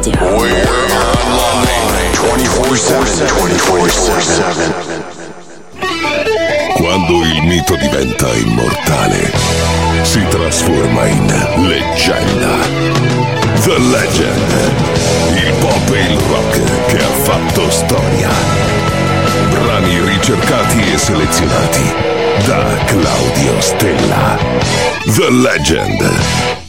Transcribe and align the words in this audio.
Radio. 0.00 0.16
We're 0.38 0.64
online 0.96 2.12
24-7. 2.14 3.28
24-7. 3.28 4.72
Quando 6.76 7.22
il 7.24 7.42
mito 7.42 7.76
diventa 7.76 8.32
immortale, 8.34 9.30
si 10.02 10.24
trasforma 10.28 11.06
in 11.06 11.26
leggenda. 11.68 12.56
The 13.62 13.78
Legend. 13.78 14.72
Il 15.34 15.52
pop 15.60 15.90
e 15.94 16.00
il 16.00 16.18
rock 16.18 16.86
che 16.86 16.96
ha 16.96 17.12
fatto 17.22 17.70
storia. 17.70 18.30
Brani 19.50 20.00
ricercati 20.00 20.92
e 20.92 20.96
selezionati 20.96 21.94
da 22.46 22.64
Claudio 22.86 23.60
Stella. 23.60 24.38
The 25.04 25.30
Legend. 25.30 26.68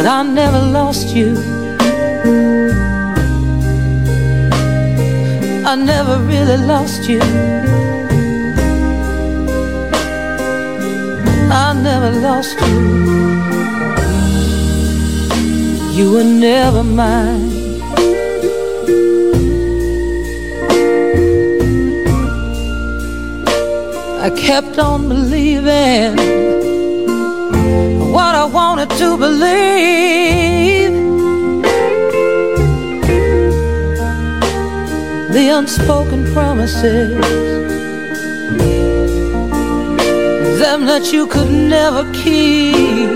But 0.00 0.08
I 0.08 0.22
never 0.22 0.62
lost 0.62 1.14
you. 1.14 1.36
I 5.66 5.74
never 5.76 6.16
really 6.20 6.56
lost 6.56 7.06
you. 7.06 7.20
I 11.52 11.74
never 11.88 12.12
lost 12.18 12.58
you. 12.62 12.80
You 15.92 16.12
were 16.12 16.24
never 16.24 16.82
mine. 16.82 17.50
I 24.24 24.30
kept 24.34 24.78
on 24.78 25.10
believing 25.10 26.49
what 28.12 28.34
I 28.34 28.44
wanted 28.44 28.90
to 28.98 29.16
believe. 29.16 30.92
The 35.32 35.48
unspoken 35.58 36.24
promises, 36.32 37.14
them 40.58 40.86
that 40.86 41.12
you 41.12 41.26
could 41.26 41.50
never 41.50 42.02
keep. 42.12 43.10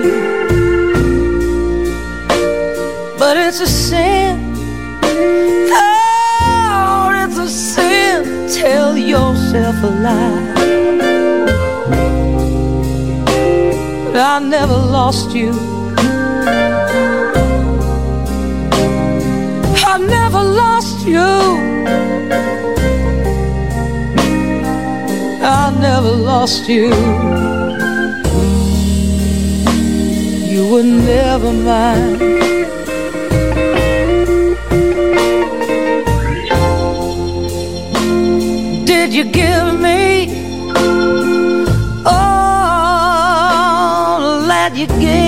But 3.18 3.36
it's 3.36 3.60
a 3.60 3.66
sin. 3.66 4.54
Oh, 5.72 7.10
it's 7.24 7.38
a 7.38 7.48
sin. 7.48 8.48
Tell 8.48 8.96
yourself 8.96 9.82
a 9.82 9.90
lie. 10.06 10.53
I 14.16 14.38
never 14.38 14.74
lost 14.74 15.34
you. 15.34 15.50
I 19.84 19.98
never 19.98 20.42
lost 20.42 21.04
you. 21.04 21.18
I 25.42 25.76
never 25.80 26.10
lost 26.10 26.68
you. 26.68 26.90
You 30.48 30.68
were 30.72 30.84
never 30.84 31.52
mine. 31.52 32.18
Did 38.84 39.12
you 39.12 39.24
give 39.24 39.80
me? 39.80 40.23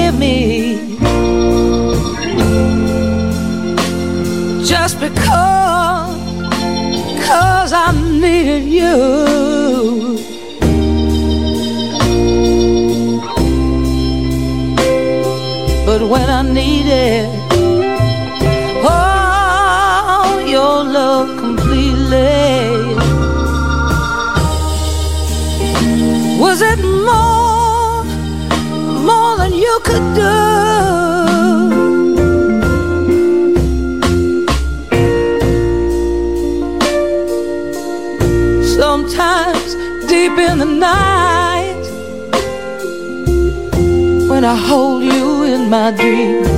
You 0.07 0.13
gave 0.13 0.19
me. 0.19 0.99
Just 4.65 5.01
because 5.01 6.17
cause 7.27 7.73
I 7.73 7.93
needed 8.21 8.65
you. 8.65 10.17
But 15.87 16.03
when 16.09 16.29
I 16.29 16.43
needed 16.43 17.36
in 40.57 40.61
the 40.61 40.75
night, 40.75 41.85
when 44.31 44.43
I 44.43 44.55
hold 44.55 45.03
you 45.03 45.43
in 45.43 45.69
my 45.69 45.91
dreams, 45.91 46.49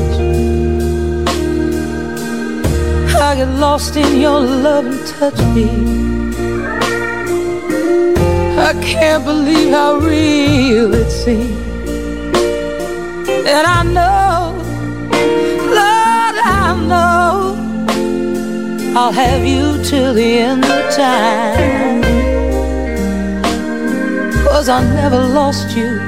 I 3.16 3.34
get 3.34 3.48
lost 3.58 3.96
in 3.96 4.20
your 4.20 4.40
love 4.40 4.86
and 4.86 5.04
touch 5.18 5.40
me. 5.56 5.68
I 8.68 8.72
can't 8.82 9.24
believe 9.24 9.70
how 9.70 9.96
real 9.96 10.94
it 10.94 11.10
seems. 11.10 11.58
And 13.52 13.66
I 13.78 13.82
know, 13.82 14.54
Lord, 15.78 16.36
I 16.62 16.76
know 16.90 17.56
I'll 18.96 19.12
have 19.12 19.44
you 19.44 19.82
till 19.82 20.14
the 20.14 20.38
end 20.38 20.64
of 20.64 20.94
time. 20.94 21.97
Cause 24.58 24.68
I 24.68 24.82
never 24.82 25.22
lost 25.24 25.76
you. 25.76 26.00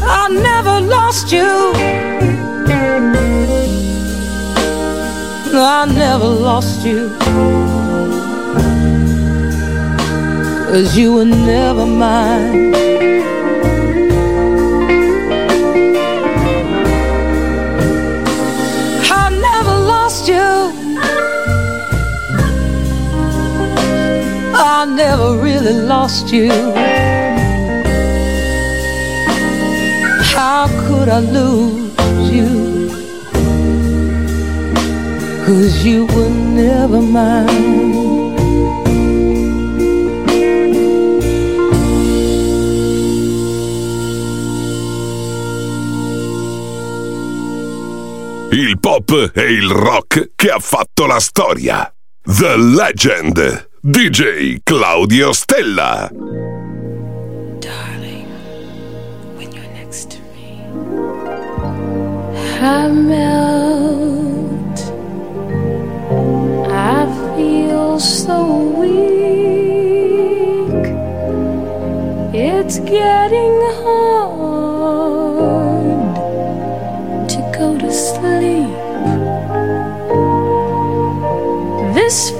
I 0.00 0.28
never 0.30 0.80
lost 0.80 1.32
you. 1.32 1.72
I 5.52 5.86
never 5.92 6.28
lost 6.28 6.86
you. 6.86 7.10
Cause 10.70 10.96
you 10.96 11.14
were 11.14 11.24
never 11.24 11.84
mine. 11.84 13.19
Really 25.60 25.86
lost 25.86 26.32
you. 26.32 26.50
How 30.34 30.66
could 30.86 31.08
I 31.08 31.20
lose 31.20 32.30
you? 32.30 32.88
Cause 35.44 35.84
you 35.84 36.06
were 36.06 36.30
never 36.30 37.00
mine. 37.00 37.98
Il 48.52 48.78
pop 48.80 49.30
e 49.34 49.52
il 49.52 49.70
rock 49.70 50.32
che 50.34 50.50
ha 50.50 50.58
fatto 50.58 51.06
la 51.06 51.20
storia. 51.20 51.92
The 52.22 52.56
Legend. 52.56 53.69
DJ 53.82 54.60
Claudio 54.62 55.32
Stella. 55.32 56.10
Darling, 57.60 58.28
when 59.36 59.50
you're 59.52 59.72
next 59.72 60.10
to 60.10 60.20
me, 60.36 60.60
I 62.60 62.88
melt. 62.88 64.80
I 66.70 67.06
feel 67.34 67.98
so 67.98 68.58
weak. 68.78 69.00
It's 72.34 72.80
getting 72.80 73.60
hard 73.80 74.90
to 77.30 77.38
go 77.58 77.78
to 77.78 77.90
sleep. 77.90 78.76
This 81.94 82.30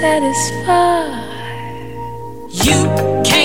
satisfied. 0.00 1.24
You 2.50 2.78
can't 3.24 3.26
turn 3.26 3.37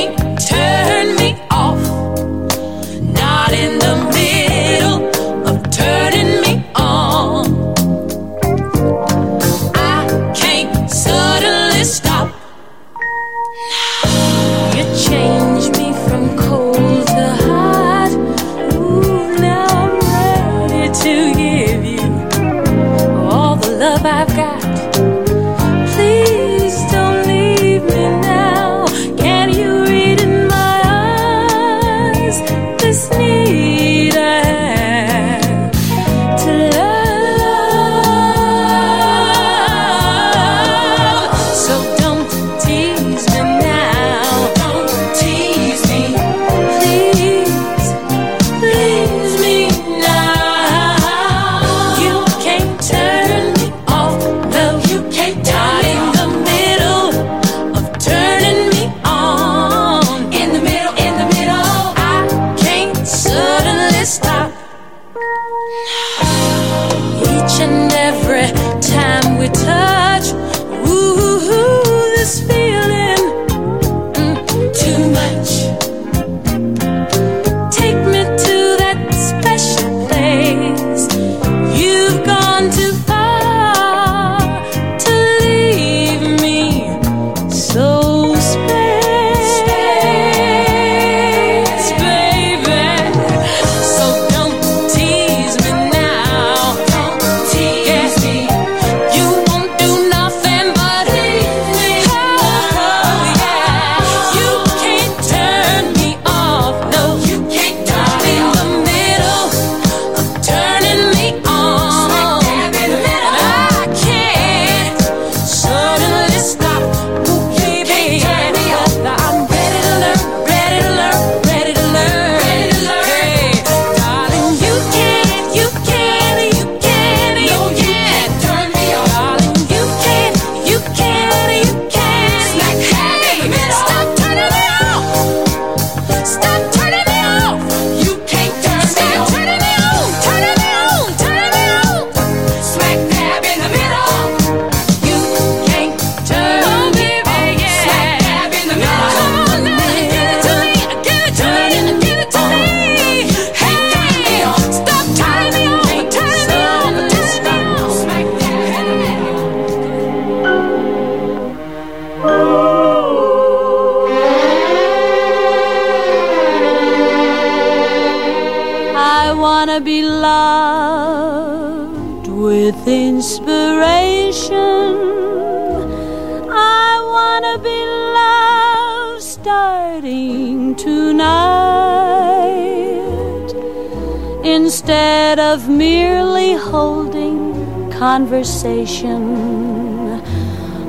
instead 185.33 185.53
of 185.53 185.67
merely 185.67 186.53
holding 186.53 187.89
conversation. 187.91 189.21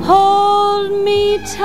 Hold 0.03 0.93
me 1.03 1.39
tight. 1.39 1.65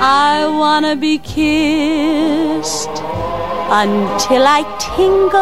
I 0.00 0.46
wanna 0.60 0.94
be 0.94 1.18
kissed 1.18 2.96
until 3.82 4.44
I 4.58 4.62
tingle. 4.78 5.40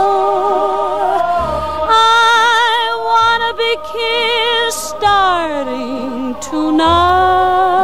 I 1.92 2.80
wanna 3.10 3.52
be 3.64 3.72
kissed 3.92 4.88
starting 4.96 6.34
tonight. 6.40 7.79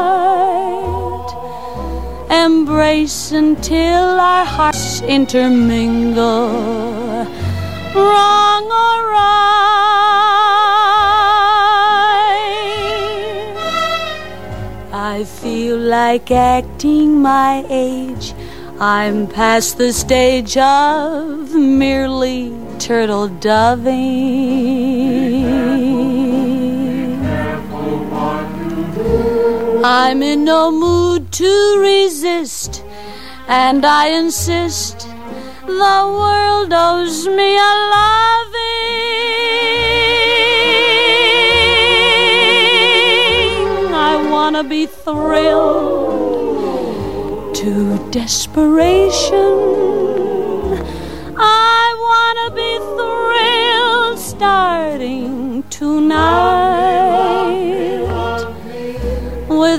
Embrace 2.77 3.33
until 3.33 4.21
our 4.21 4.45
hearts 4.45 5.01
intermingle. 5.01 6.51
Wrong 7.95 8.65
or 8.65 8.99
right. 9.13 9.57
I 14.93 15.25
feel 15.25 15.79
like 15.79 16.31
acting 16.31 17.23
my 17.23 17.65
age. 17.71 18.35
I'm 18.79 19.27
past 19.27 19.79
the 19.79 19.95
stage 19.95 20.59
of 20.59 21.55
merely 21.55 22.53
turtle 22.79 23.29
doving. 23.29 24.77
I'm 29.89 30.21
in 30.23 30.45
no 30.45 30.73
mood 30.73 31.31
to 31.33 31.79
resist, 31.79 32.56
and 33.49 33.85
I 33.87 34.09
insist 34.09 35.07
the 35.67 35.99
world 36.21 36.73
owes 36.73 37.27
me 37.27 37.57
a 37.57 37.75
loving. 37.95 38.27
I 43.95 44.17
wanna 44.31 44.65
be 44.65 44.87
thrilled 44.87 46.27
to 47.57 47.99
desperation. 48.11 49.66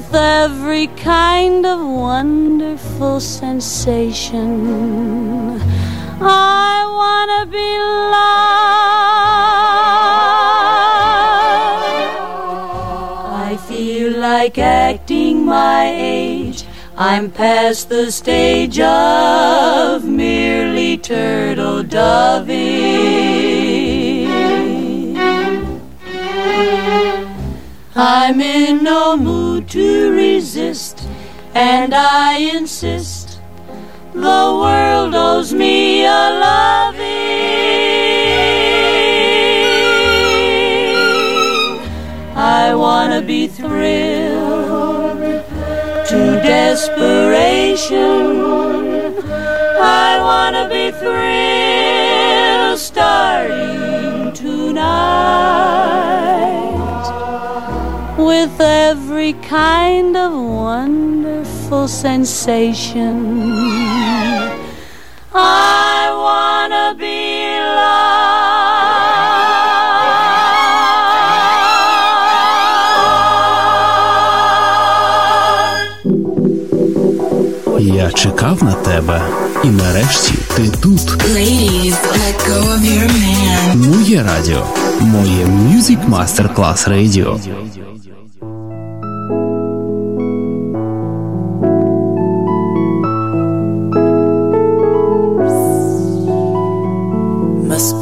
With 0.07 0.15
every 0.15 0.87
kind 0.87 1.65
of 1.65 1.79
wonderful 1.79 3.19
sensation. 3.19 4.49
I 6.21 6.85
wanna 6.99 7.45
be 7.51 7.77
loved. 8.13 8.37
I 13.49 13.57
feel 13.67 14.19
like 14.19 14.57
acting 14.57 15.45
my 15.45 15.93
age. 15.93 16.63
I'm 16.97 17.29
past 17.29 17.89
the 17.89 18.11
stage 18.11 18.79
of 18.79 20.05
merely 20.05 20.97
turtle 20.97 21.83
doving. 21.83 23.76
I'm 27.99 28.39
in 28.41 28.83
no 28.83 29.17
mood 29.17 29.67
to 29.69 30.11
resist, 30.11 31.01
and 31.55 31.95
I 31.95 32.37
insist 32.37 33.39
the 34.13 34.19
world 34.19 35.15
owes 35.15 35.51
me 35.51 36.05
a 36.05 36.29
loving. 36.45 37.07
I 42.35 42.75
wanna 42.75 43.23
be 43.23 43.47
thrilled 43.47 45.17
to 46.09 46.39
desperation. 46.45 47.97
I 49.81 50.19
wanna 50.21 50.69
be 50.69 50.91
thrilled 50.91 52.77
starting 52.77 54.33
tonight 54.33 55.17
with 58.27 58.59
every 58.59 59.33
kind 59.33 60.17
of 60.17 60.31
wonderful 60.33 61.87
sensation. 61.87 63.15
I 65.33 65.99
wanna 66.25 66.87
be 67.03 67.19
loved. 67.79 68.17
Я 77.79 78.11
чекав 78.11 78.63
на 78.63 78.73
тебе, 78.73 79.21
і 79.63 79.67
нарешті 79.67 80.33
ти 80.55 80.69
тут. 80.81 80.99
Ladies, 80.99 81.95
let 82.21 82.37
go 82.49 82.59
of 82.75 82.81
your 82.81 83.09
man. 83.11 83.75
Моє 83.75 84.23
радіо, 84.23 84.63
моє 85.01 85.45
Music 85.45 86.09
Masterclass 86.09 86.89
Radio. 86.89 87.39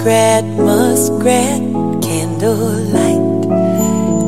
Muskrat, 0.05 0.45
muskrat, 0.45 1.61
candlelight, 2.03 3.41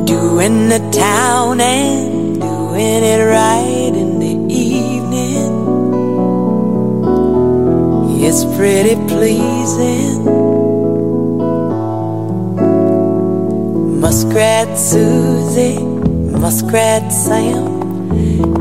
doing 0.07 0.69
the 0.69 0.79
town 0.91 1.61
and 1.61 2.41
doing 2.41 3.03
it 3.03 3.23
right 3.23 3.93
in 3.93 4.17
the 4.17 4.51
evening. 4.51 5.53
It's 8.25 8.43
pretty 8.57 8.95
pleasing. 9.07 10.25
Muskrat 14.01 14.79
Susie, 14.79 15.77
Muskrat 15.77 17.13
Sam, 17.13 18.09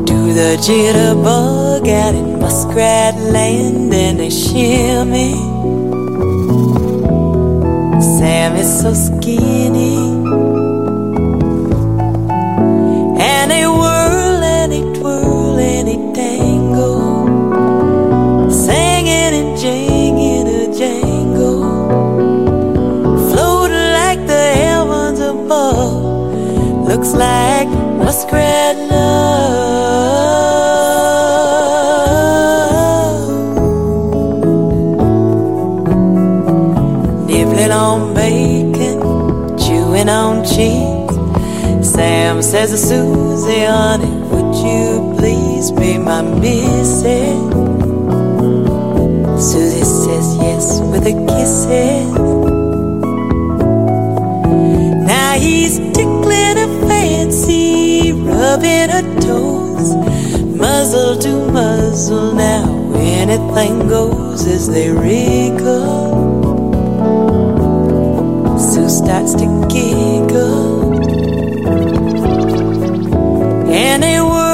do 0.05 0.33
the 0.33 0.55
jitterbug 0.61 1.87
out 1.89 2.13
in 2.13 2.39
Muskrat 2.39 3.15
Land 3.15 3.91
and 3.91 4.19
they 4.19 4.29
shimmy. 4.29 5.56
Sam 8.17 8.55
is 8.55 8.81
so 8.81 8.95
skinny. 8.95 9.97
And 13.21 13.51
they 13.51 13.67
whirl 13.67 14.41
and 14.41 14.71
they 14.71 14.81
twirl 14.99 15.59
and 15.59 15.87
they 15.87 15.99
tangle. 16.19 17.27
Singing 18.49 19.33
and 19.39 19.55
jinging 19.55 20.47
a 20.47 20.65
jangle. 20.75 21.61
Floating 23.29 23.89
like 24.01 24.25
the 24.25 24.45
heavens 24.61 25.19
above. 25.19 26.33
Looks 26.87 27.13
like 27.13 27.69
muskrat 27.99 28.86
Sam 42.41 42.67
says 42.67 42.89
Susie, 42.89 43.65
honey, 43.65 44.11
would 44.29 44.55
you 44.57 45.15
please 45.17 45.71
be 45.71 45.97
my 45.97 46.21
missus? 46.21 47.03
Susie 49.43 49.83
says 49.83 50.37
yes 50.37 50.79
with 50.81 51.07
a 51.07 51.13
kisses. 51.25 52.13
Now 55.07 55.33
he's 55.33 55.79
tickling 55.97 56.57
her 56.61 56.87
fancy, 56.87 58.11
rubbing 58.11 58.89
her 58.91 59.19
toes, 59.19 59.95
muzzle 60.55 61.17
to 61.17 61.51
muzzle. 61.51 62.33
Now 62.35 62.93
anything 62.95 63.87
goes 63.87 64.45
as 64.45 64.69
they 64.69 64.91
wriggle. 64.91 66.13
Sue 68.59 68.89
starts 68.89 69.33
to 69.33 69.67
giggle. 69.69 70.76
And 73.97 74.03
they 74.03 74.21
whirl 74.21 74.46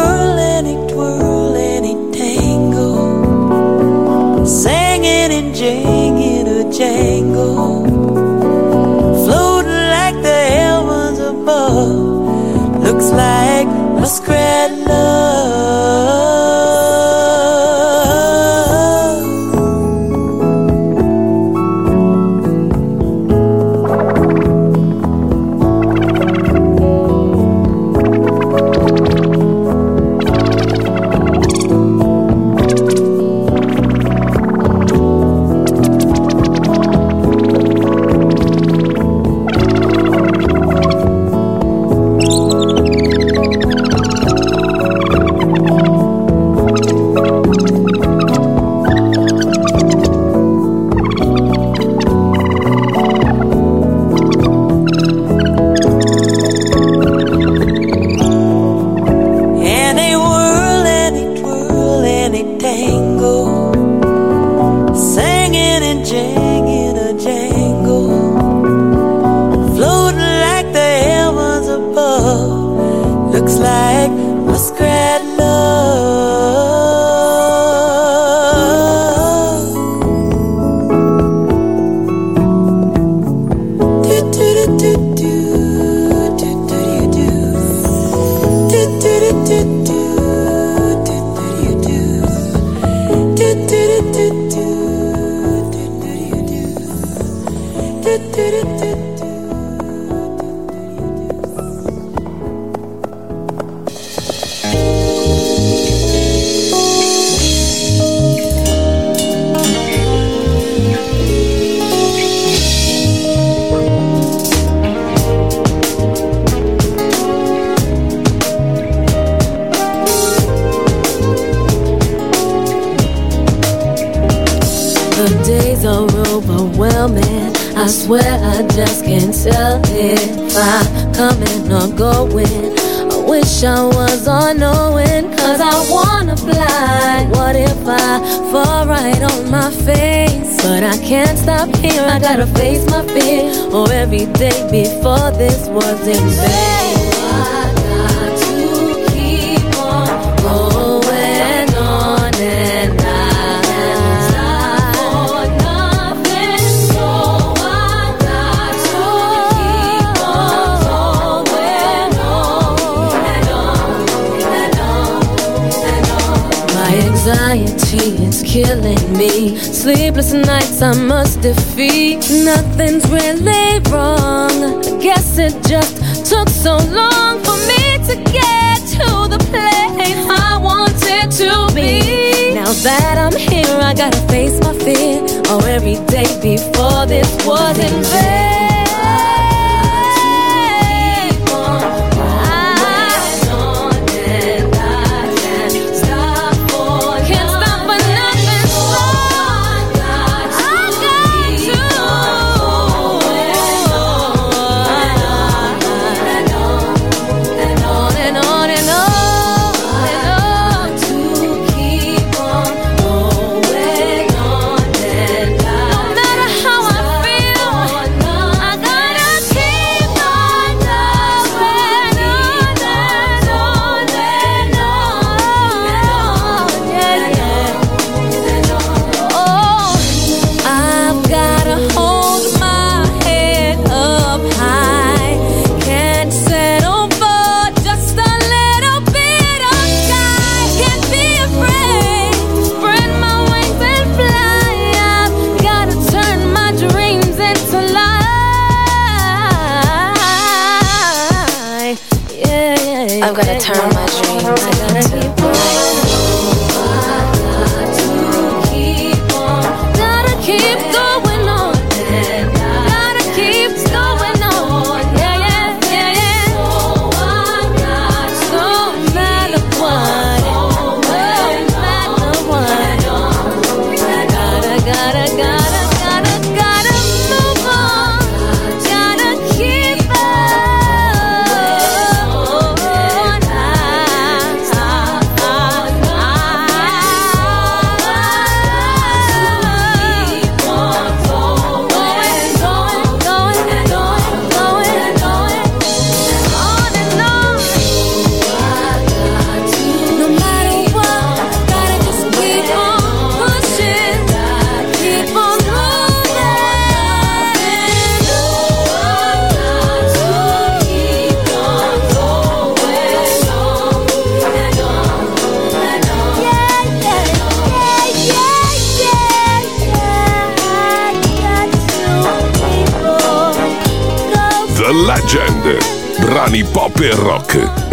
it's 168.06 168.44
killing 168.44 169.13
me. 169.18 169.58
Sleepless 169.58 170.34
nights 170.34 170.82
I 170.82 170.94
must 170.96 171.42
defeat. 171.42 172.20
Nothing's 172.44 173.10
really 173.10 173.80
wrong. 173.89 174.84
I 174.84 174.98
guess 175.02 175.38
it 175.38 175.54
just 175.68 176.26
took 176.30 176.50
so 176.50 176.78
long 176.78 177.42
for 177.44 177.58
me 177.70 177.98
to 178.08 178.16
get 178.32 178.80
to 178.98 179.28
the 179.30 179.39
place 179.50 180.18
I 180.30 180.58
wanted 180.62 181.32
to 181.32 181.74
be. 181.74 182.54
Now 182.54 182.74
that 182.84 183.18
I'm 183.18 183.38
here, 183.38 183.78
I 183.80 183.94
gotta 183.94 184.22
face 184.28 184.60
my 184.60 184.74
fear. 184.80 185.22
Or 185.52 185.62
oh, 185.62 185.66
every 185.66 185.96
day 186.08 186.28
before 186.42 187.06
this 187.06 187.30
was 187.46 187.78
in 187.80 188.04
vain. 188.04 188.72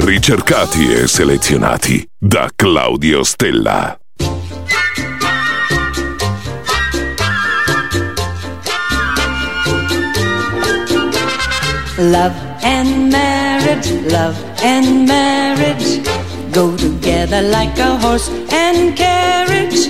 Ricercati 0.00 0.92
e 0.92 1.06
selezionati 1.06 2.08
da 2.18 2.48
Claudio 2.54 3.22
Stella. 3.22 3.98
Love 11.98 12.34
and 12.62 13.12
marriage, 13.12 13.92
love 14.08 14.36
and 14.62 15.06
marriage 15.06 16.00
go 16.50 16.74
together 16.76 17.42
like 17.42 17.78
a 17.78 17.98
horse 17.98 18.30
and 18.50 18.96
carriage. 18.96 19.86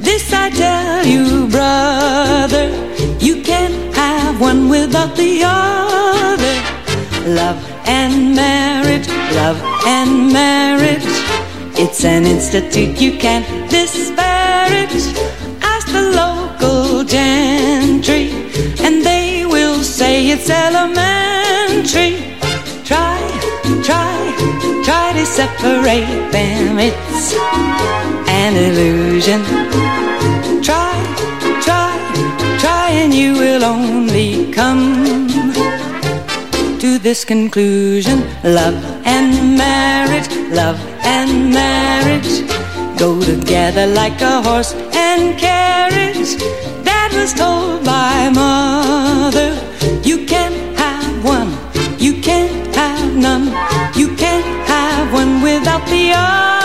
This 0.00 0.32
I 0.32 0.50
tell 0.50 1.04
you, 1.06 1.46
brother, 1.48 2.70
you 3.18 3.42
can't 3.42 3.94
have 3.94 4.40
one 4.40 4.68
without 4.70 5.14
the 5.16 5.42
other. 5.44 6.56
Love 7.26 7.69
and 7.90 8.36
marriage, 8.36 9.08
love 9.34 9.60
and 9.84 10.32
marriage. 10.32 11.10
It's 11.82 12.04
an 12.04 12.24
institute 12.24 13.00
you 13.00 13.18
can't 13.18 13.46
disparage. 13.68 14.94
Ask 15.72 15.86
the 15.98 16.06
local 16.22 17.02
gentry, 17.02 18.30
and 18.84 19.04
they 19.04 19.44
will 19.44 19.82
say 19.82 20.28
it's 20.28 20.48
elementary. 20.48 22.12
Try, 22.90 23.18
try, 23.88 24.14
try 24.86 25.06
to 25.18 25.24
separate 25.26 26.30
them. 26.30 26.78
It's 26.78 27.34
an 28.40 28.52
illusion. 28.66 29.40
Try, 30.62 30.94
try, 31.66 31.92
try, 32.62 32.86
and 33.02 33.12
you 33.12 33.32
will 33.32 33.64
only 33.64 34.52
come 34.52 35.39
to 36.80 36.98
this 36.98 37.26
conclusion. 37.26 38.20
Love 38.42 38.82
and 39.04 39.58
marriage, 39.58 40.28
love 40.50 40.80
and 41.04 41.52
marriage 41.52 42.48
go 42.98 43.20
together 43.22 43.86
like 43.86 44.20
a 44.22 44.42
horse 44.42 44.72
and 44.94 45.38
carriage. 45.38 46.36
That 46.88 47.10
was 47.14 47.34
told 47.34 47.84
by 47.84 48.30
mother, 48.30 49.50
you 50.02 50.24
can't 50.24 50.78
have 50.78 51.24
one, 51.24 51.52
you 51.98 52.22
can't 52.22 52.74
have 52.74 53.14
none, 53.14 53.46
you 53.94 54.16
can't 54.16 54.66
have 54.66 55.12
one 55.12 55.42
without 55.42 55.86
the 55.88 56.12
other. 56.14 56.59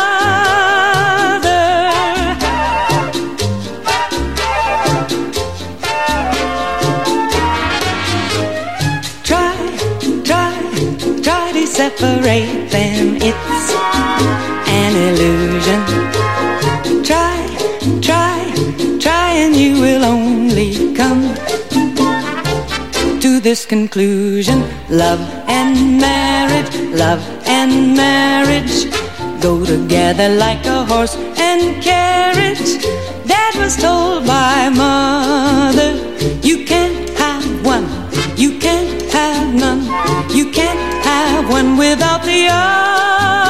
Separate 12.26 12.70
them. 12.72 13.18
It's 13.22 13.72
an 14.68 14.94
illusion. 15.08 15.82
Try, 17.04 17.38
try, 18.02 18.40
try, 19.00 19.30
and 19.44 19.56
you 19.56 19.80
will 19.80 20.04
only 20.04 20.94
come 20.96 21.22
to 23.20 23.40
this 23.40 23.66
conclusion. 23.66 24.64
Love 24.90 25.22
and 25.48 26.02
marriage, 26.02 26.76
love 26.98 27.22
and 27.46 27.96
marriage 27.96 28.86
go 29.42 29.64
together 29.64 30.30
like 30.30 30.66
a 30.66 30.84
horse 30.86 31.16
and 31.38 31.84
carriage. 31.84 32.82
That 33.26 33.54
was 33.56 33.76
told 33.78 34.26
by 34.26 34.70
mother, 34.70 36.15
one 41.56 41.78
without 41.78 42.22
the 42.24 42.42
other. 42.52 43.46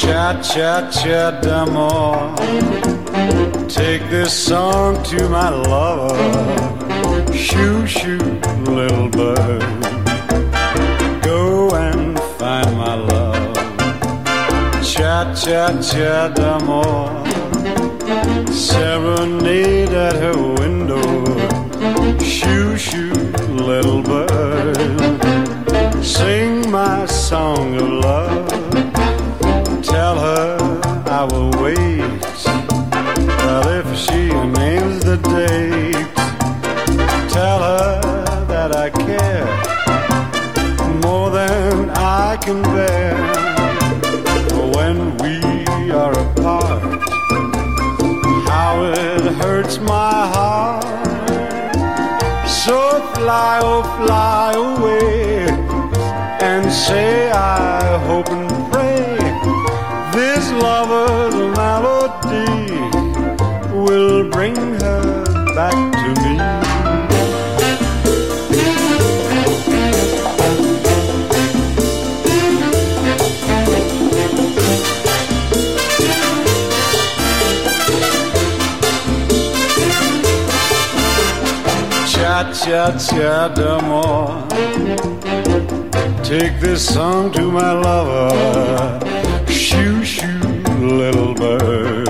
Cha 0.00 0.40
cha 0.50 0.72
cha 0.96 1.22
d'amour. 1.42 2.36
Take 3.68 4.02
this 4.10 4.32
song 4.32 5.02
to 5.10 5.28
my 5.28 5.48
lover. 5.48 6.77
Shoo 7.38 7.86
shoo, 7.86 8.18
little 8.64 9.08
bird. 9.08 9.62
Go 11.22 11.70
and 11.74 12.18
find 12.36 12.76
my 12.76 12.94
love. 12.94 13.54
Cha 14.84 15.32
cha 15.34 15.80
cha 15.80 16.28
d'amour. 16.34 17.24
Serenade 18.52 19.94
at 19.94 20.16
her 20.16 20.36
window. 20.60 21.24
Shoo 22.18 22.76
shoo, 22.76 23.12
little 23.70 24.02
bird. 24.02 24.76
Sing 26.04 26.70
my 26.70 27.06
song 27.06 27.76
of 27.76 27.88
love. 27.88 28.48
Tell 29.82 30.18
her 30.18 30.58
I 31.06 31.24
will 31.30 31.50
wait. 31.62 32.20
But 33.42 33.66
if 33.80 33.96
she 33.96 34.28
names 34.60 35.04
the 35.04 35.16
date, 35.16 35.87
can 42.48 42.62
bear. 42.62 43.14
When 44.74 44.96
we 45.18 45.36
are 45.90 46.14
apart, 46.26 46.82
how 48.48 48.74
it 48.84 49.24
hurts 49.42 49.78
my 49.80 50.14
heart. 50.34 50.84
So 52.48 52.78
fly, 53.12 53.60
oh, 53.62 53.82
fly 53.98 54.52
away 54.66 55.46
and 56.40 56.72
say 56.72 57.30
I 57.30 57.98
hope 58.06 58.30
and 58.30 58.50
pray 58.72 59.18
this 60.16 60.50
lover's 60.52 61.36
melody 61.60 62.48
will 63.84 64.30
bring 64.30 64.56
her 64.56 65.24
back 65.54 65.97
to 82.42 82.48
me. 82.48 82.54
Cha 82.54 82.54
cha 82.54 82.98
cha 82.98 83.48
d'amour. 83.48 84.46
Take 86.22 86.60
this 86.60 86.94
song 86.94 87.32
to 87.32 87.50
my 87.50 87.72
lover. 87.72 89.00
Shoo 89.48 90.04
shoo, 90.04 90.38
little 90.80 91.34
bird. 91.34 92.08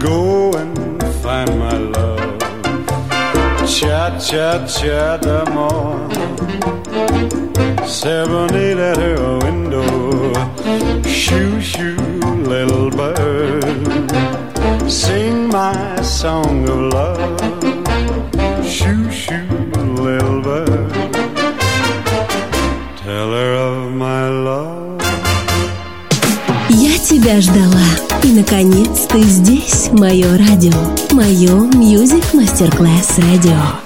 Go 0.00 0.52
and 0.52 1.02
find 1.22 1.58
my 1.58 1.76
love. 1.76 2.38
Cha 3.66 4.18
cha 4.18 4.66
cha 4.66 5.16
d'amour. 5.18 6.08
Serenade 7.86 8.78
at 8.78 8.96
her 8.96 9.38
window. 9.38 10.32
Shoo 11.04 11.60
shoo, 11.60 11.96
little 12.44 12.90
bird. 12.90 13.64
Sing 14.90 15.48
my 15.48 16.00
song 16.02 16.68
of 16.68 16.92
love. 16.92 17.35
Тебя 27.26 27.40
ждала. 27.40 27.82
И, 28.22 28.28
наконец, 28.28 29.06
ты 29.08 29.20
здесь, 29.22 29.88
мое 29.90 30.38
радио. 30.38 30.78
Мое 31.10 31.68
Music 31.72 32.24
Masterclass 32.32 33.18
Radio. 33.18 33.85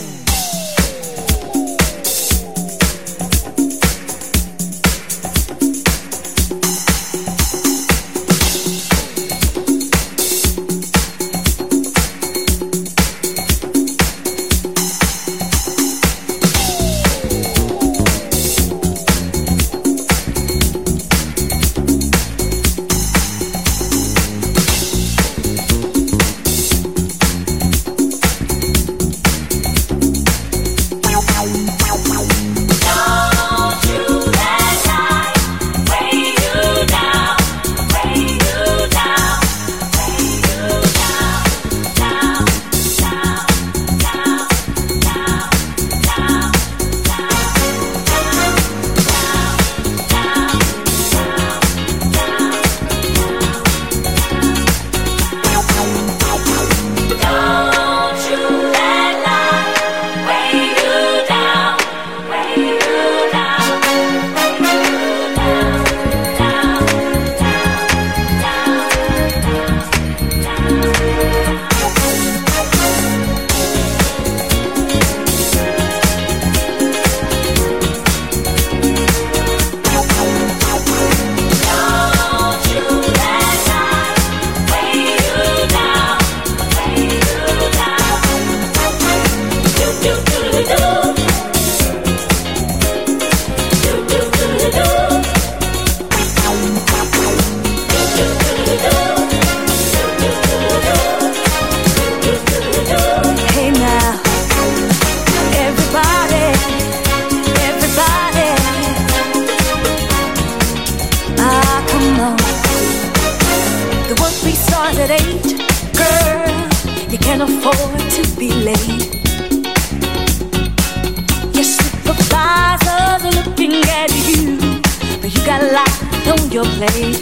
your 126.51 126.65
plate. 126.65 127.15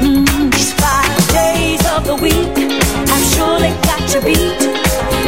Mm, 0.00 0.50
these 0.50 0.72
five 0.72 1.28
days 1.28 1.84
of 1.92 2.06
the 2.06 2.16
week, 2.16 2.56
I'm 3.12 3.24
surely 3.34 3.72
got 3.84 4.00
you 4.14 4.20
beat. 4.22 4.60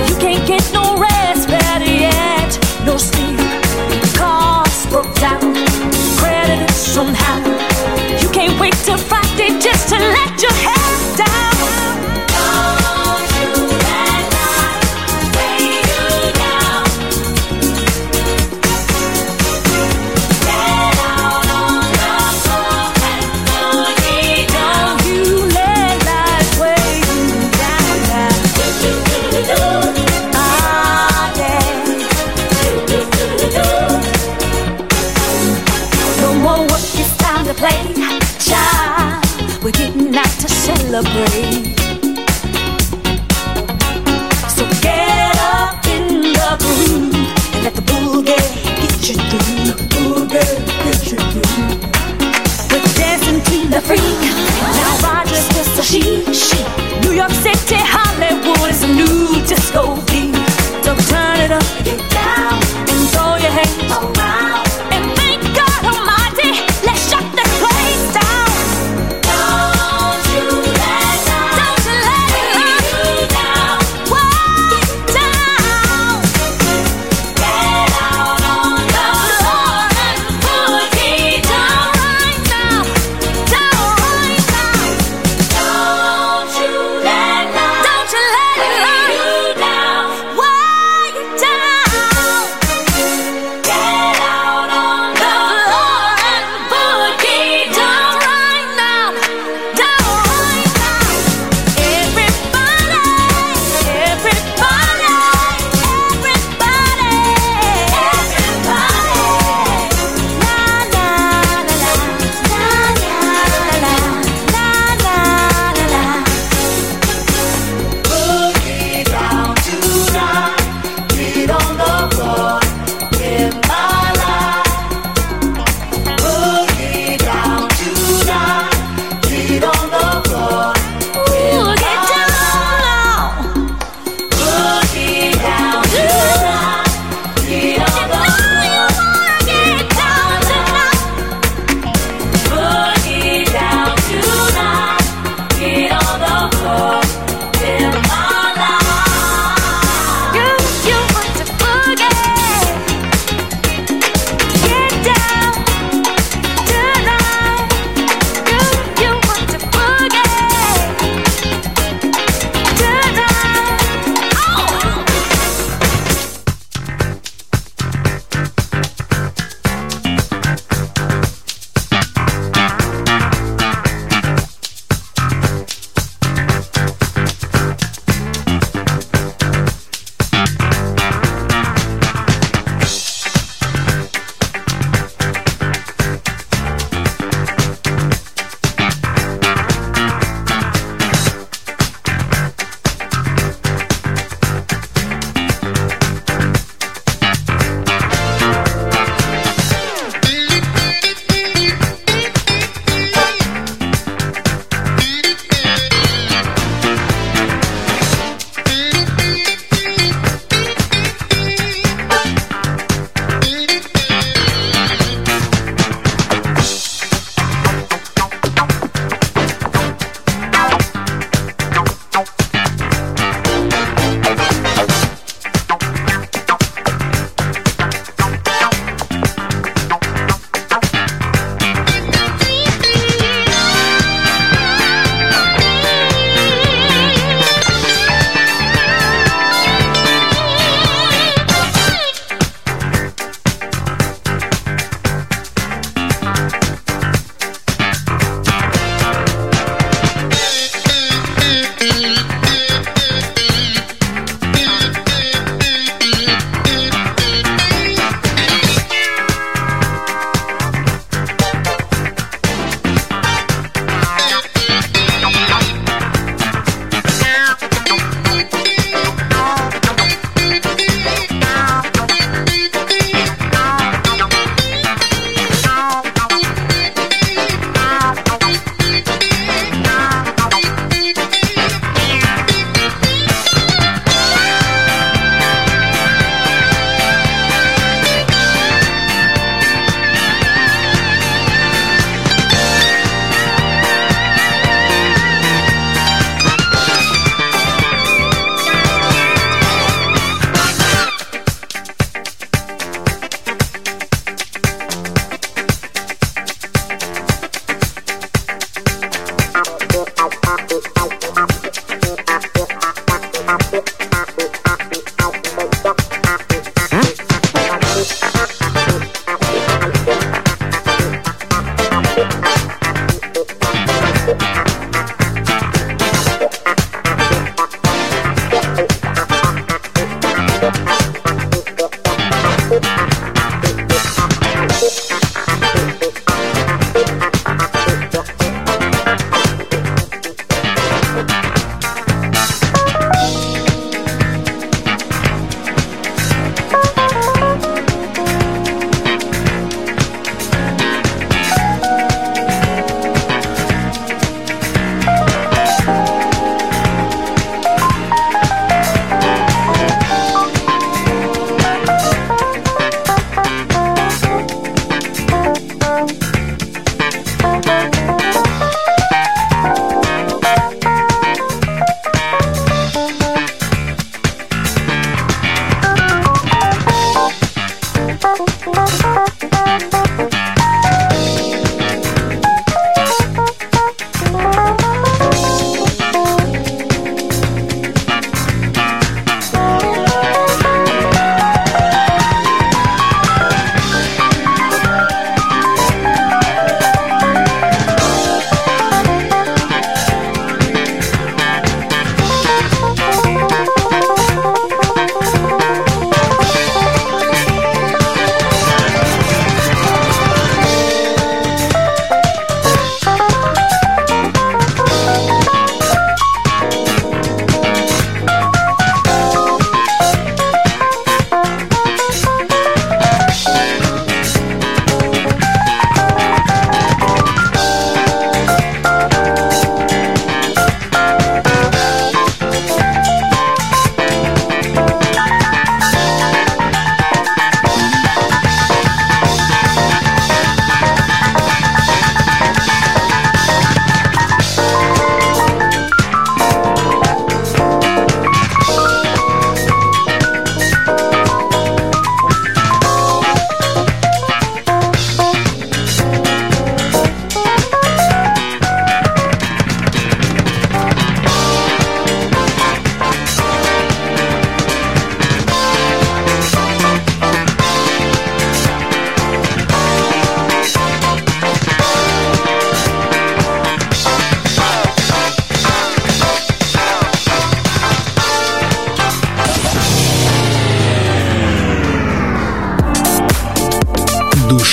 You 0.08 0.16
can't 0.16 0.46
get 0.46 0.64
no 0.72 0.96
rest, 0.96 1.48
better 1.48 1.84
yet, 1.84 2.50
no 2.86 2.96
sleep. 2.96 3.38
Cars 4.16 4.86
broke 4.86 5.14
down, 5.16 5.40
credit 6.16 6.70
somehow. 6.70 7.44
You 8.22 8.28
can't 8.30 8.58
wait 8.58 8.74
till 8.84 8.96
Friday 8.96 9.58
just 9.60 9.88
to 9.90 9.98
let 9.98 10.42
your 10.42 10.52
head. 10.52 10.77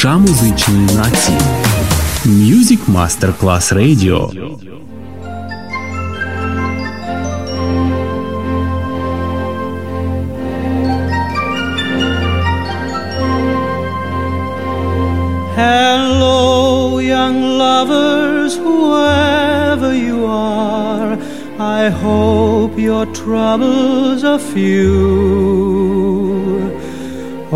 душа 0.04 0.18
музичної 0.18 0.86
нації. 0.96 1.38
Music 2.26 2.78
Masterclass 2.96 3.66
Radio 3.80 4.16
Hello, 15.56 16.98
young 16.98 17.38
lovers, 17.62 18.52
whoever 18.64 19.92
you 20.08 20.18
are. 20.26 21.12
I 21.58 21.82
hope 22.04 22.72
your 22.88 23.06
troubles 23.20 24.20
are 24.32 24.42
few. 24.52 25.93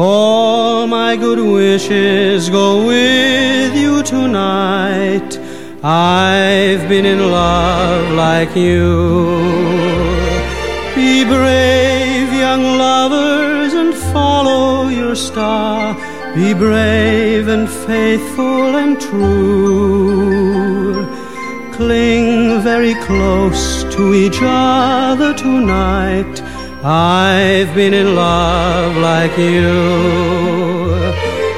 All 0.01 0.87
my 0.87 1.17
good 1.17 1.39
wishes 1.39 2.49
go 2.49 2.87
with 2.87 3.75
you 3.75 4.01
tonight. 4.01 5.37
I've 5.83 6.87
been 6.87 7.05
in 7.05 7.29
love 7.29 8.09
like 8.13 8.55
you. 8.55 8.95
Be 10.95 11.25
brave, 11.25 12.31
young 12.31 12.63
lovers, 12.77 13.73
and 13.73 13.93
follow 14.13 14.87
your 14.87 15.17
star. 15.17 15.97
Be 16.33 16.53
brave 16.53 17.49
and 17.49 17.69
faithful 17.69 18.77
and 18.77 19.01
true. 19.01 21.05
Cling 21.73 22.61
very 22.61 22.95
close 23.03 23.83
to 23.95 24.13
each 24.13 24.39
other 24.41 25.33
tonight. 25.33 26.41
I've 26.81 27.75
been 27.75 27.93
in 27.93 28.15
love 28.15 28.95
like 28.95 29.37
you. 29.37 31.03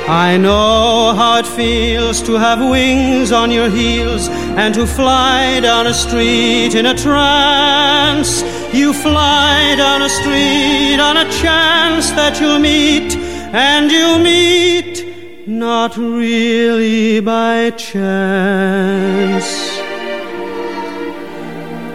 I 0.07 0.35
know 0.37 1.13
how 1.15 1.37
it 1.37 1.45
feels 1.45 2.23
to 2.23 2.33
have 2.33 2.59
wings 2.59 3.31
on 3.31 3.51
your 3.51 3.69
heels 3.69 4.27
and 4.29 4.73
to 4.73 4.87
fly 4.87 5.59
down 5.59 5.85
a 5.85 5.93
street 5.93 6.73
in 6.73 6.87
a 6.87 6.95
trance. 6.95 8.41
You 8.73 8.93
fly 8.93 9.75
down 9.77 10.01
a 10.01 10.09
street 10.09 10.99
on 10.99 11.17
a 11.17 11.31
chance 11.31 12.09
that 12.11 12.41
you'll 12.41 12.59
meet 12.59 13.15
and 13.15 13.91
you 13.91 14.17
meet 14.17 15.47
not 15.47 15.97
really 15.97 17.19
by 17.19 17.71
chance. 17.71 19.70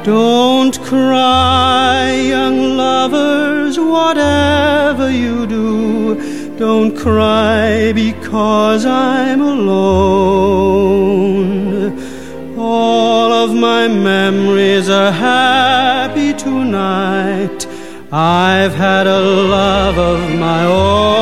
Don't 0.07 0.81
cry, 0.83 2.13
young 2.13 2.77
lovers, 2.77 3.77
whatever 3.77 5.11
you 5.11 5.49
do. 5.49 6.57
Don't 6.57 6.97
cry 6.97 7.93
because 7.93 8.87
I'm 8.87 9.41
alone. 9.41 9.67
All 12.57 13.33
of 13.33 13.53
my 13.53 13.89
memories 13.89 14.89
are 14.89 15.11
happy 15.11 16.33
tonight. 16.35 17.67
I've 18.13 18.77
had 18.77 19.09
a 19.09 19.19
love 19.19 19.99
of 19.99 20.21
my 20.39 20.67
own. 20.67 21.17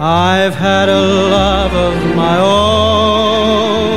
I've 0.00 0.54
had 0.54 0.88
a 0.88 1.00
love 1.00 1.72
of 1.72 2.16
my 2.16 2.38
own. 2.38 3.93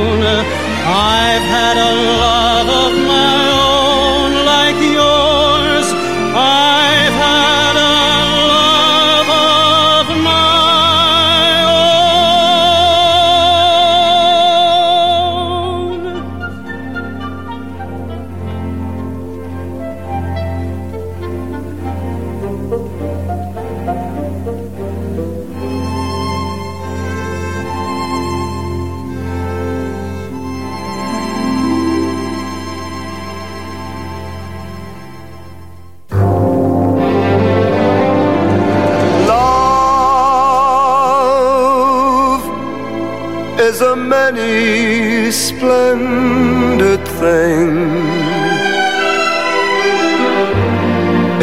Splendid 45.58 47.04
thing. 47.18 47.70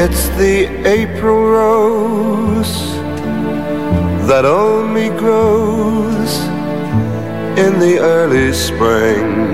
It's 0.03 0.29
the 0.41 0.57
April 0.87 1.49
rose 1.49 2.75
that 4.29 4.45
only 4.45 5.09
grows 5.09 6.31
in 7.59 7.79
the 7.79 7.97
early 7.99 8.53
spring. 8.53 9.51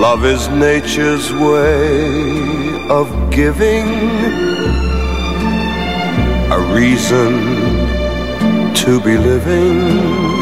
Love 0.00 0.24
is 0.24 0.48
nature's 0.48 1.32
way 1.32 2.88
of 2.88 3.06
giving 3.30 3.86
a 6.56 6.60
reason 6.74 7.30
to 8.74 9.00
be 9.02 9.16
living. 9.16 10.37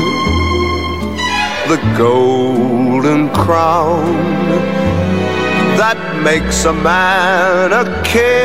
The 1.69 1.83
golden 1.99 3.29
crown 3.31 4.05
that 5.77 5.99
makes 6.23 6.65
a 6.65 6.73
man 6.73 7.73
a 7.73 7.85
king. 8.05 8.37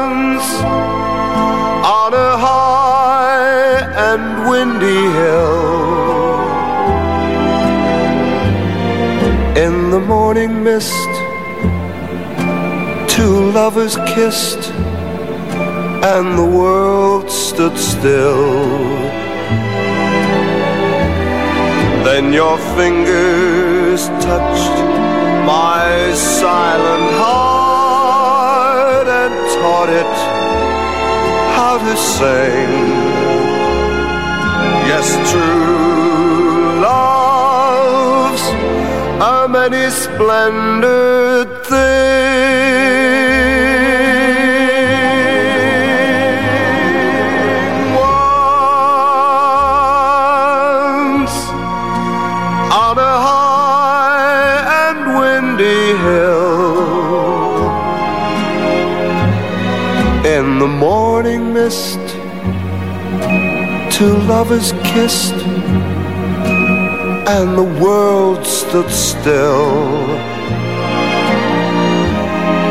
Once 0.00 0.50
on 1.86 2.12
a 2.12 2.36
high 2.46 3.78
and 4.10 4.50
windy 4.50 5.02
hill. 5.18 5.60
In 9.56 9.90
the 9.90 10.00
morning 10.00 10.64
mist, 10.64 11.19
lovers 13.52 13.96
kissed, 14.14 14.70
and 16.12 16.38
the 16.38 16.44
world 16.44 17.28
stood 17.30 17.76
still. 17.76 18.54
Then 22.04 22.32
your 22.32 22.56
fingers 22.76 24.06
touched 24.28 24.76
my 25.46 26.12
silent 26.14 27.10
heart 27.22 29.08
and 29.20 29.34
taught 29.58 29.90
it 30.02 30.14
how 31.56 31.78
to 31.78 31.96
sing. 31.96 32.70
Yes, 34.90 35.08
true 35.30 36.80
love's 36.80 38.44
a 39.20 39.48
many 39.48 39.90
splendid 39.90 41.19
Two 61.60 61.68
lovers 64.32 64.72
kissed 64.82 65.34
and 67.34 67.48
the 67.54 67.68
world 67.84 68.46
stood 68.46 68.90
still. 68.90 70.06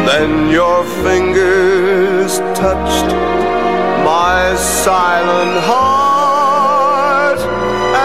Then 0.08 0.50
your 0.50 0.84
fingers 1.04 2.40
touched 2.58 3.10
my 4.04 4.56
silent 4.58 5.56
heart 5.70 7.40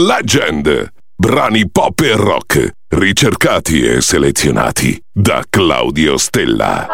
Legend. 0.00 0.92
Brani 1.14 1.68
pop 1.70 2.00
e 2.00 2.16
rock, 2.16 2.72
ricercati 2.88 3.86
e 3.86 4.00
selezionati 4.00 4.98
da 5.12 5.44
Claudio 5.50 6.16
Stella. 6.16 6.88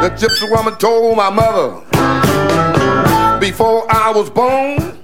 The 0.00 0.10
gypsy 0.16 0.48
woman 0.50 0.76
told 0.78 1.14
my 1.14 1.28
mother 1.28 1.82
before 3.38 3.84
I 3.90 4.10
was 4.14 4.30
born, 4.30 4.98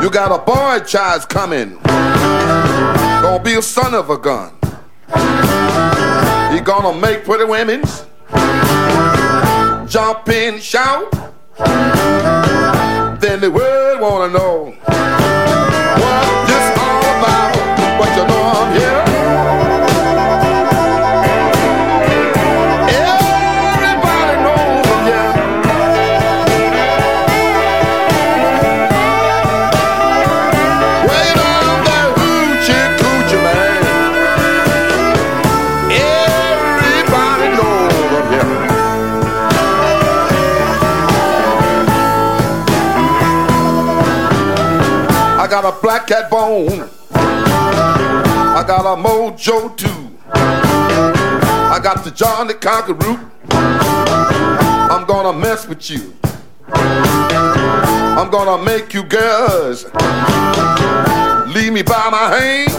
you 0.00 0.08
got 0.08 0.32
a 0.32 0.38
boy 0.38 0.82
child 0.86 1.28
coming. 1.28 1.78
Gonna 3.20 3.42
be 3.42 3.54
a 3.54 3.60
son 3.60 3.92
of 3.92 4.08
a 4.08 4.16
gun. 4.16 4.52
He 6.54 6.60
gonna 6.60 6.94
make 6.98 7.26
pretty 7.26 7.44
women 7.44 7.82
jump 9.88 10.28
and 10.28 10.62
shout. 10.62 11.10
Then 13.20 13.40
the 13.40 13.50
world 13.50 14.00
wanna 14.00 14.32
know 14.32 14.77
black 45.82 46.06
cat 46.06 46.30
bone. 46.30 46.88
I 47.12 48.64
got 48.66 48.86
a 48.86 48.96
mojo 49.00 49.76
too. 49.76 50.18
I 50.32 51.78
got 51.82 52.04
the 52.04 52.10
Johnny 52.10 52.54
Conquer 52.54 52.94
root. 52.94 53.20
I'm 53.50 55.06
gonna 55.06 55.38
mess 55.38 55.66
with 55.68 55.90
you. 55.90 56.14
I'm 56.72 58.30
gonna 58.30 58.62
make 58.64 58.94
you 58.94 59.02
girls 59.04 59.84
leave 61.54 61.72
me 61.72 61.82
by 61.82 62.08
my 62.10 62.36
hand. 62.36 62.70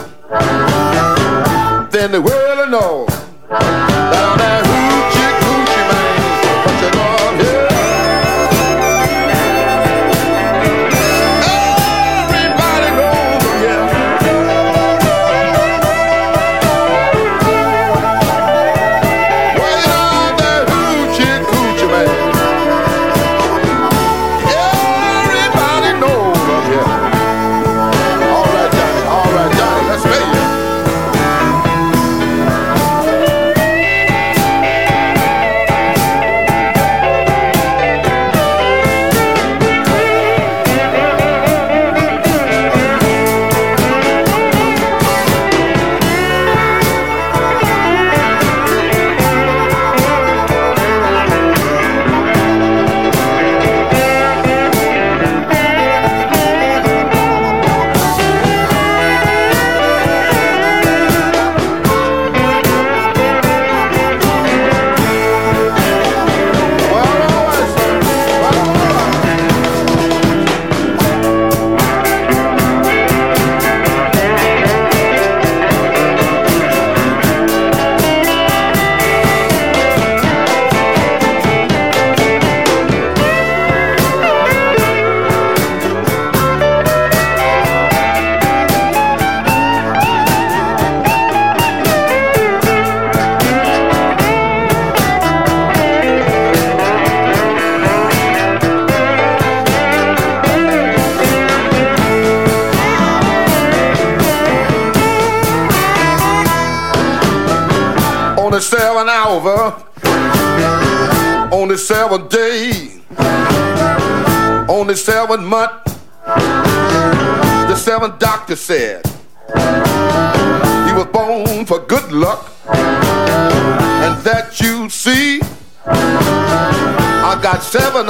Then 1.91 2.11
the 2.11 2.21
world 2.21 2.57
will 2.59 2.67
know 2.67 3.07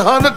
got 0.03 0.28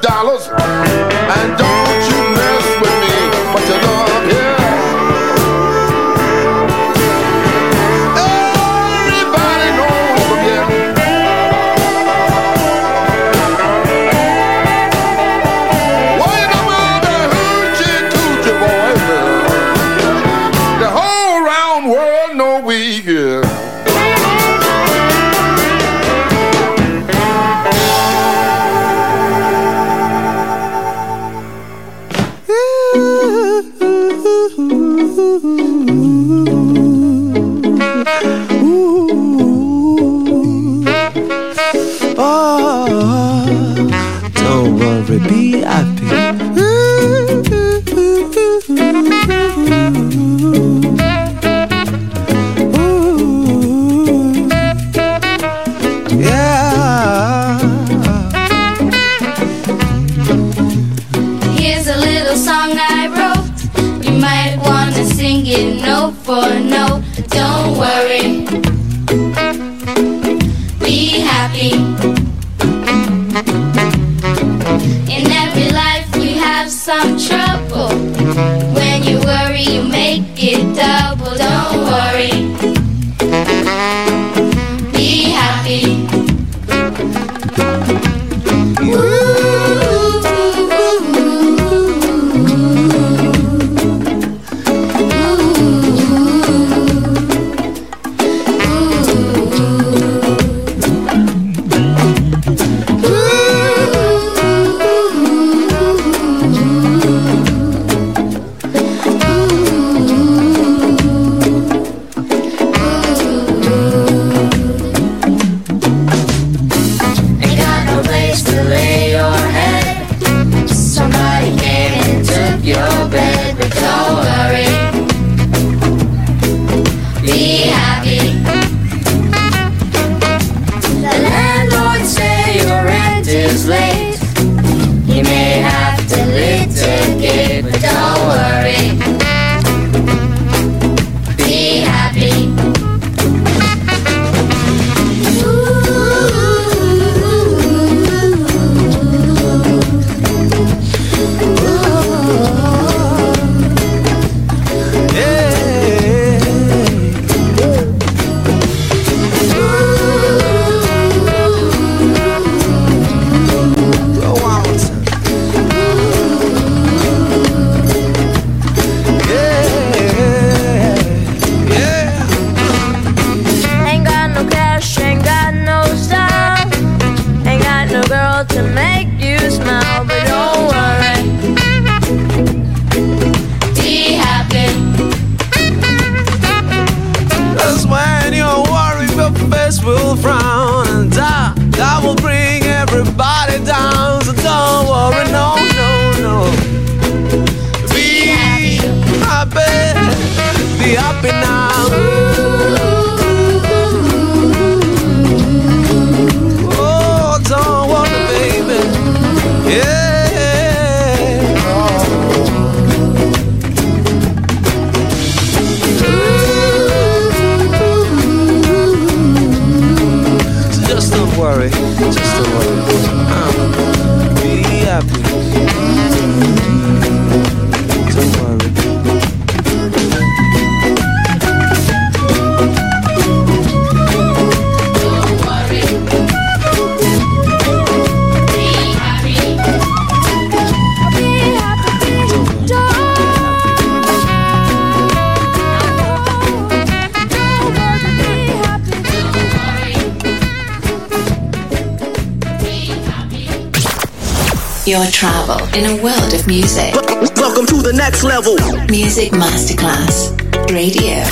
your 254.92 255.06
travel 255.06 255.56
in 255.74 255.86
a 255.86 256.02
world 256.02 256.34
of 256.34 256.46
music. 256.46 256.92
Welcome 257.36 257.64
to 257.64 257.80
the 257.80 257.94
next 257.96 258.24
level. 258.24 258.56
Music 258.90 259.32
Masterclass 259.32 260.28
Radio. 260.70 261.22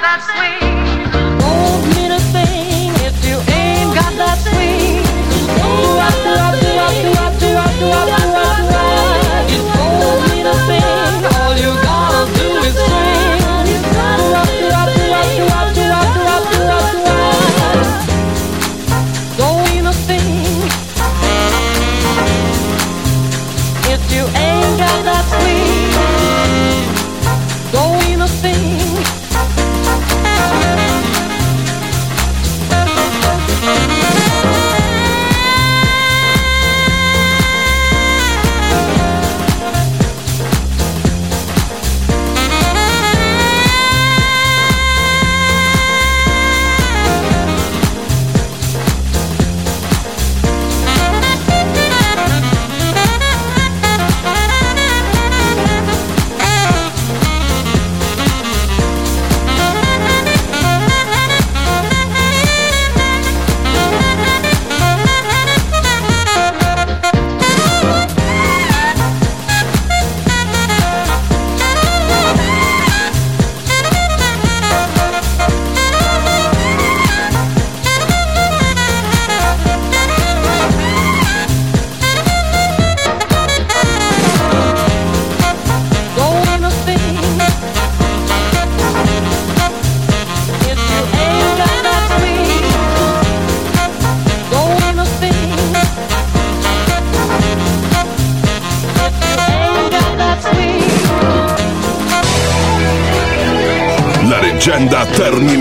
that 0.00 0.20
swing. 0.28 0.64
Won't 1.40 1.82
mean 1.94 2.12
a 2.12 2.20
thing 2.32 2.92
if 3.06 3.16
you 3.26 3.36
ain't 3.52 3.94
got 3.94 4.12
that. 4.16 4.38
Do 4.44 4.52
I 5.96 6.10
do 6.24 6.32
I 6.32 6.50
do 6.60 6.70
I 6.70 6.90
do 7.02 7.10
I 7.10 7.28
do 7.38 7.48
I 7.56 8.08
do 8.08 8.14
I. 8.14 8.19